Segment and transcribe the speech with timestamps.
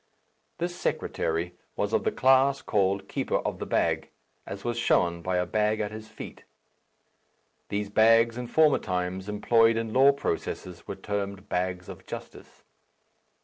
[0.57, 4.09] This secretary was of the class called keeper of the bag,
[4.47, 6.43] as was shown by a bag at his feet.
[7.69, 12.63] These bags, in former times employed in law processes, were termed bags of justice.